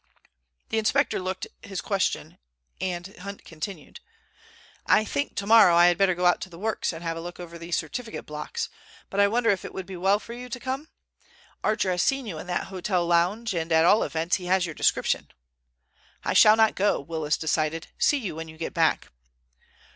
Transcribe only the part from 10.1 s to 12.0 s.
for you to come? Archer